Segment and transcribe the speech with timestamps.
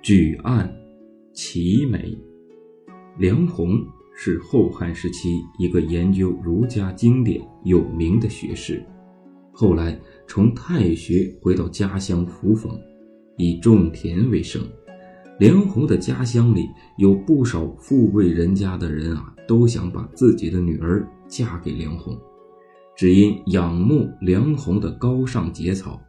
[0.00, 0.72] 举案
[1.32, 2.16] 齐眉。
[3.18, 5.28] 梁鸿是后汉时期
[5.58, 8.80] 一个研究儒家经典有名的学士，
[9.52, 12.80] 后来从太学回到家乡扶风，
[13.36, 14.62] 以种田为生。
[15.40, 22.16] 梁鸿的家乡里有不少富贵人家的人啊，都想把自己的女儿嫁给梁鸿，
[22.96, 26.00] 只因仰慕梁鸿的高尚节操，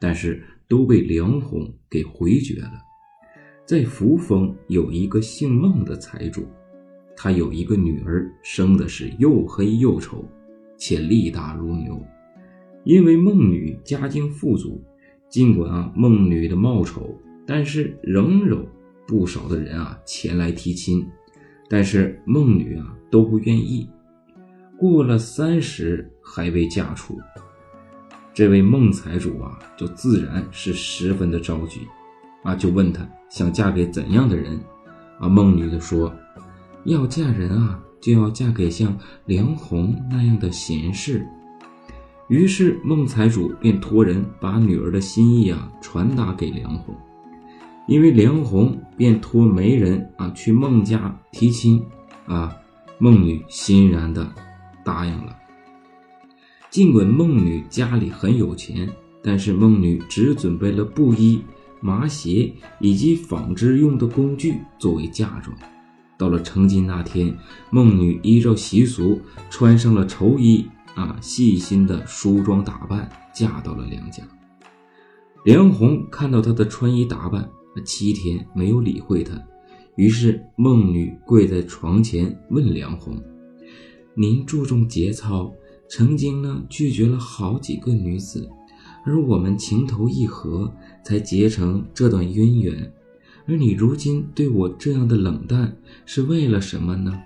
[0.00, 2.72] 但是都被梁鸿给回绝了。
[3.66, 6.46] 在扶风有一个姓孟的财主，
[7.16, 10.24] 他有一个女儿，生的是又黑又丑，
[10.76, 12.00] 且力大如牛。
[12.84, 14.80] 因为孟女家境富足，
[15.28, 17.12] 尽管啊孟女的貌丑，
[17.44, 18.64] 但是仍有
[19.04, 21.04] 不少的人啊前来提亲，
[21.68, 23.90] 但是孟女啊都不愿意。
[24.78, 27.18] 过了三十还未嫁出，
[28.32, 31.80] 这位孟财主啊就自然是十分的着急。
[32.46, 34.56] 啊，就问他想嫁给怎样的人？
[35.18, 36.14] 啊，孟女就说，
[36.84, 41.26] 要嫁人啊，就要嫁给像梁红那样的贤士。
[42.28, 46.94] 于是孟财主便托人把女儿的心意啊传达给梁红，
[47.88, 51.84] 因为梁红便托媒人啊去孟家提亲，
[52.26, 52.56] 啊，
[52.98, 54.24] 孟女欣然的
[54.84, 55.36] 答应了。
[56.70, 58.88] 尽管孟女家里很有钱，
[59.20, 61.42] 但是孟女只准备了布衣。
[61.86, 65.56] 麻鞋以及纺织用的工具作为嫁妆。
[66.18, 67.32] 到了成亲那天，
[67.70, 74.24] 孟女依照习俗穿上了绸衣，啊，细心的梳妆打扮，嫁到了梁家。
[75.44, 77.48] 梁红看到她的穿衣打扮，
[77.84, 79.40] 七天没有理会她。
[79.94, 83.22] 于是孟女跪在床前问梁红
[84.16, 85.52] ：“您注重节操，
[85.88, 88.50] 曾经呢拒绝了好几个女子。”
[89.06, 90.74] 而我们情投意合，
[91.06, 92.92] 才结成这段姻缘。
[93.46, 97.22] 而你如今对我这样的冷淡，是为了什么呢？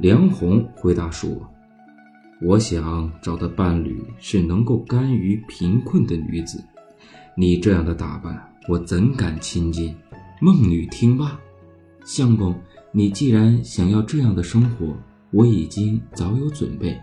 [0.00, 1.30] 梁红回答说
[2.42, 6.60] ：“我想找的伴侣是能够甘于贫困的女子。
[7.36, 9.94] 你这样的打扮，我怎敢亲近？”
[10.42, 11.38] 孟女听罢，
[12.04, 14.96] 相公，你既然想要这样的生活，
[15.30, 17.00] 我已经早有准备，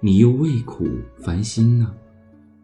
[0.00, 0.88] 你又为苦
[1.18, 1.92] 烦心呢。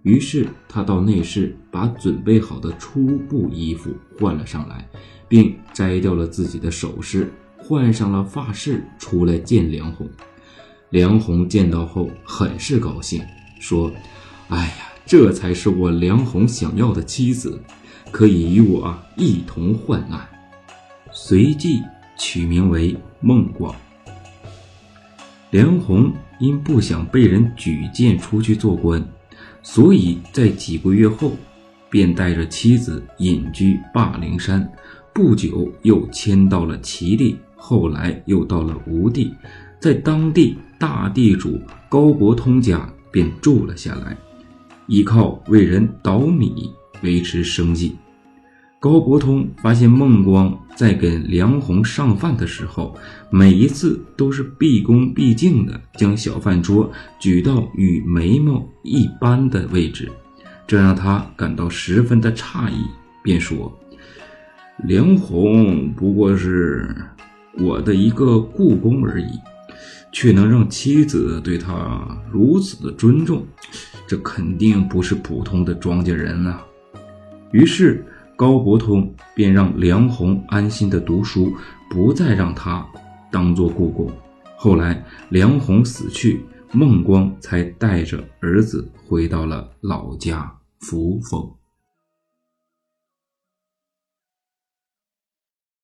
[0.05, 4.87] 于是他到内室，把准备好的初步衣服换了上来，
[5.27, 10.07] 并摘掉了自己的首饰，换上了发饰，出来见梁红。
[10.91, 13.23] 梁红见到后很是高兴，
[13.59, 13.91] 说
[14.49, 17.59] ：“哎呀，这才是我梁红想要的妻子，
[18.11, 20.21] 可以与我一同患难。”
[21.11, 21.81] 随即
[22.19, 23.75] 取名为孟光。
[25.51, 29.03] 梁红因不想被人举荐出去做官。
[29.67, 31.33] 所以在几个月后，
[31.89, 34.71] 便带着妻子隐居霸陵山，
[35.15, 39.33] 不久又迁到了齐地，后来又到了吴地，
[39.81, 41.59] 在当地大地主
[41.89, 44.15] 高伯通家便住了下来，
[44.87, 46.71] 依靠为人倒米
[47.03, 47.97] 维持生计。
[48.79, 52.97] 高伯通发现孟光在给梁红上饭的时候，
[53.31, 56.91] 每一次都是毕恭毕敬地将小饭桌
[57.21, 60.11] 举到与眉毛一般的位置，
[60.67, 62.85] 这让他感到十分的诧异，
[63.23, 63.73] 便说
[64.85, 66.93] ：“梁红不过是
[67.59, 69.31] 我的一个故宫而已，
[70.11, 73.47] 却能让妻子对他如此的尊重，
[74.09, 76.61] 这肯定不是普通的庄稼人啊。”
[77.53, 78.05] 于是。
[78.37, 81.53] 高伯通便让梁鸿安心的读书，
[81.89, 82.87] 不再让他
[83.31, 84.11] 当做故宫。
[84.57, 91.49] 后来梁鸿死去，孟光才带着儿子回到了老家扶风。